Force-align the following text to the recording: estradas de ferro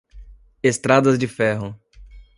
estradas 0.63 1.15
de 1.19 1.27
ferro 1.27 1.79